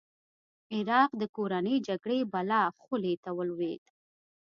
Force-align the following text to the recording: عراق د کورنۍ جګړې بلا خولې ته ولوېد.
عراق 0.75 1.09
د 1.21 1.23
کورنۍ 1.35 1.75
جګړې 1.87 2.19
بلا 2.33 2.61
خولې 2.81 3.13
ته 3.23 3.29
ولوېد. 3.37 3.83